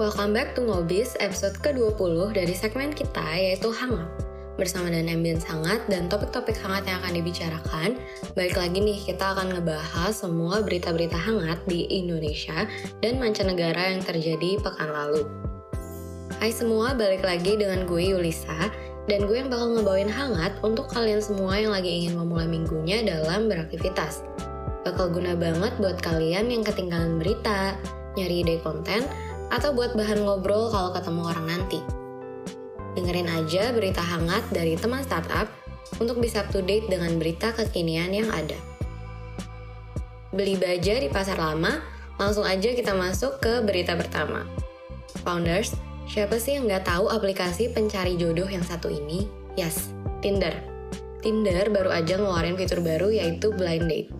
[0.00, 4.08] welcome back to Ngobis episode ke-20 dari segmen kita yaitu Hangat.
[4.56, 8.00] Bersama dan ambience hangat dan topik-topik hangat yang akan dibicarakan,
[8.32, 12.64] balik lagi nih kita akan ngebahas semua berita-berita hangat di Indonesia
[13.04, 15.28] dan mancanegara yang terjadi pekan lalu.
[16.40, 18.72] Hai semua, balik lagi dengan gue Yulisa
[19.04, 23.52] dan gue yang bakal ngebawain hangat untuk kalian semua yang lagi ingin memulai minggunya dalam
[23.52, 24.24] beraktivitas.
[24.80, 27.76] Bakal guna banget buat kalian yang ketinggalan berita,
[28.16, 29.04] nyari ide konten,
[29.50, 31.78] atau buat bahan ngobrol kalau ketemu orang nanti.
[32.94, 35.46] Dengerin aja berita hangat dari teman startup
[36.02, 38.58] untuk bisa up to date dengan berita kekinian yang ada.
[40.30, 41.82] Beli baja di pasar lama,
[42.18, 44.46] langsung aja kita masuk ke berita pertama.
[45.26, 45.74] Founders,
[46.06, 49.26] siapa sih yang nggak tahu aplikasi pencari jodoh yang satu ini?
[49.58, 49.90] Yes,
[50.22, 50.54] Tinder.
[51.20, 54.10] Tinder baru aja ngeluarin fitur baru yaitu Blind Date.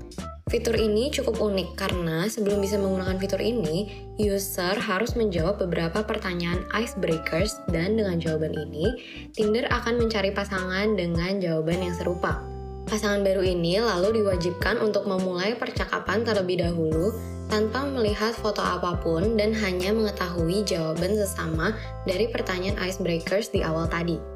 [0.51, 3.87] Fitur ini cukup unik karena sebelum bisa menggunakan fitur ini,
[4.19, 8.91] user harus menjawab beberapa pertanyaan icebreakers dan dengan jawaban ini,
[9.31, 12.43] Tinder akan mencari pasangan dengan jawaban yang serupa.
[12.91, 17.15] Pasangan baru ini lalu diwajibkan untuk memulai percakapan terlebih dahulu
[17.47, 21.79] tanpa melihat foto apa pun dan hanya mengetahui jawaban sesama
[22.11, 24.30] dari pertanyaan icebreakers di awal tadi.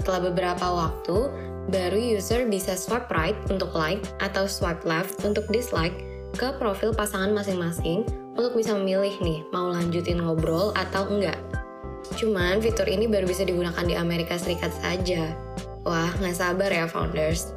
[0.00, 1.28] Setelah beberapa waktu,
[1.68, 5.92] baru user bisa swipe right untuk like atau swipe left untuk dislike
[6.40, 11.36] ke profil pasangan masing-masing untuk bisa memilih nih mau lanjutin ngobrol atau enggak.
[12.16, 15.36] Cuman fitur ini baru bisa digunakan di Amerika Serikat saja.
[15.84, 17.52] Wah, nggak sabar ya founders.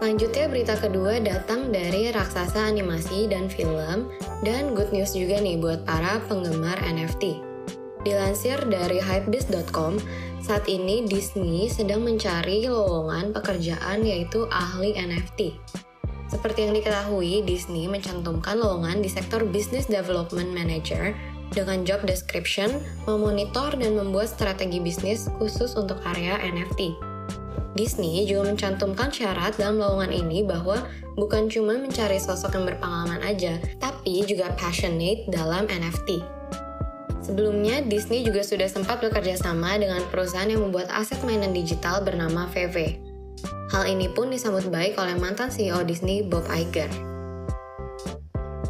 [0.00, 4.08] Selanjutnya berita kedua datang dari raksasa animasi dan film
[4.40, 7.55] dan good news juga nih buat para penggemar NFT.
[8.06, 9.98] Dilansir dari hypebeast.com,
[10.38, 15.58] saat ini Disney sedang mencari lowongan pekerjaan yaitu ahli NFT.
[16.30, 21.18] Seperti yang diketahui, Disney mencantumkan lowongan di sektor Business Development Manager
[21.50, 22.78] dengan job description
[23.10, 26.94] memonitor dan membuat strategi bisnis khusus untuk area NFT.
[27.74, 30.78] Disney juga mencantumkan syarat dalam lowongan ini bahwa
[31.18, 36.35] bukan cuma mencari sosok yang berpengalaman aja, tapi juga passionate dalam NFT.
[37.26, 42.46] Sebelumnya, Disney juga sudah sempat bekerja sama dengan perusahaan yang membuat aset mainan digital bernama
[42.54, 43.02] VV.
[43.74, 46.86] Hal ini pun disambut baik oleh mantan CEO Disney, Bob Iger.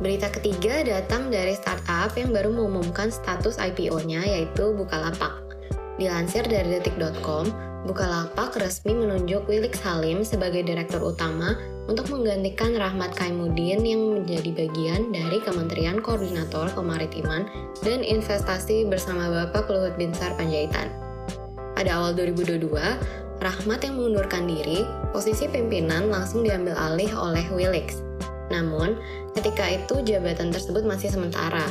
[0.00, 5.46] Berita ketiga datang dari startup yang baru mengumumkan status IPO-nya yaitu Bukalapak.
[5.97, 7.49] Dilansir dari detik.com,
[7.87, 11.55] Bukalapak resmi menunjuk Wilik Salim sebagai direktur utama
[11.87, 17.47] untuk menggantikan Rahmat Kaimudin yang menjadi bagian dari Kementerian Koordinator Kemaritiman
[17.87, 20.91] dan Investasi bersama Bapak Luhut Binsar Panjaitan.
[21.79, 22.75] Pada awal 2022,
[23.39, 24.83] Rahmat yang mengundurkan diri,
[25.15, 28.03] posisi pimpinan langsung diambil alih oleh Willix.
[28.51, 28.99] Namun,
[29.39, 31.65] ketika itu jabatan tersebut masih sementara.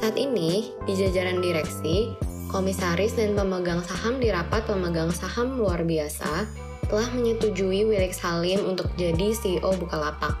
[0.00, 2.16] Saat ini, di jajaran direksi,
[2.52, 6.44] komisaris dan pemegang saham di rapat pemegang saham luar biasa
[6.92, 10.36] telah menyetujui Wilik Salim untuk jadi CEO Bukalapak.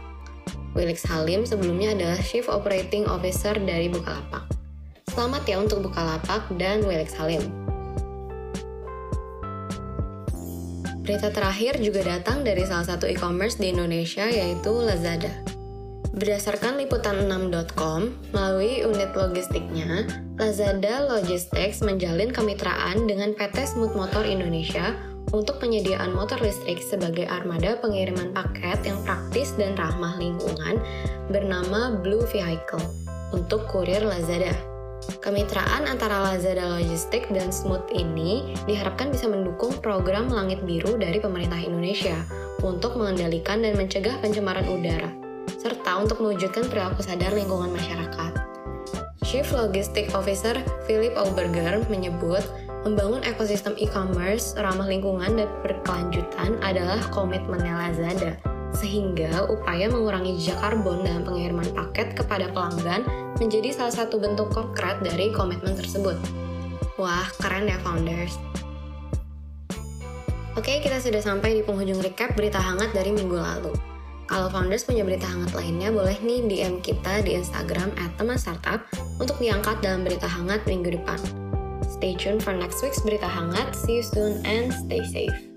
[0.76, 4.44] Wilik Salim sebelumnya adalah Chief Operating Officer dari Bukalapak.
[5.08, 7.40] Selamat ya untuk Bukalapak dan Wilik Salim.
[11.02, 15.32] Berita terakhir juga datang dari salah satu e-commerce di Indonesia yaitu Lazada.
[16.12, 18.00] Berdasarkan liputan6.com,
[18.36, 20.04] melalui unit logistiknya,
[20.42, 24.90] Lazada Logistics menjalin kemitraan dengan PT Smooth Motor Indonesia
[25.30, 30.82] untuk penyediaan motor listrik sebagai armada pengiriman paket yang praktis dan ramah lingkungan
[31.30, 32.82] bernama Blue Vehicle
[33.30, 34.50] untuk kurir Lazada.
[35.22, 41.62] Kemitraan antara Lazada Logistik dan Smooth ini diharapkan bisa mendukung program Langit Biru dari pemerintah
[41.62, 42.18] Indonesia
[42.66, 45.14] untuk mengendalikan dan mencegah pencemaran udara,
[45.54, 48.41] serta untuk mewujudkan perilaku sadar lingkungan masyarakat.
[49.32, 52.44] Chief Logistic Officer Philip Auberger menyebut
[52.84, 58.36] Membangun ekosistem e-commerce ramah lingkungan dan berkelanjutan adalah komitmennya Lazada,
[58.76, 63.08] sehingga upaya mengurangi jejak karbon dalam pengiriman paket kepada pelanggan
[63.40, 66.18] menjadi salah satu bentuk konkret dari komitmen tersebut.
[67.00, 68.36] Wah, keren ya founders!
[70.58, 73.91] Oke, kita sudah sampai di penghujung recap berita hangat dari minggu lalu.
[74.30, 78.86] Kalau founders punya berita hangat lainnya, boleh nih DM kita di Instagram at startup
[79.20, 81.18] untuk diangkat dalam berita hangat minggu depan.
[81.86, 83.74] Stay tuned for next week's berita hangat.
[83.76, 85.51] See you soon and stay safe.